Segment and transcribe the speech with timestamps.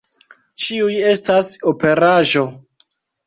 [0.63, 2.45] Ĉiuj estas operaĵo.